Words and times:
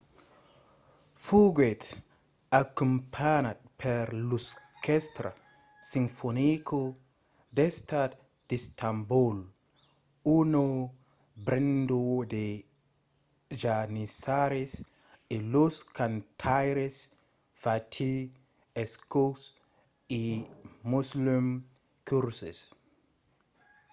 foguèt 1.25 1.83
acompanhat 2.61 3.59
per 3.81 4.05
l'orquèstra 4.27 5.31
sinfonica 5.91 6.79
d'estat 7.55 8.11
d'istanbol 8.47 9.37
una 10.37 10.65
benda 11.47 12.01
de 12.33 12.45
janissaris 13.61 14.73
e 15.33 15.35
los 15.53 15.75
cantaires 15.97 16.95
fatih 17.61 18.19
erkoç 18.83 19.39
e 20.19 20.21
müslüm 20.91 21.47
gürses 22.07 22.59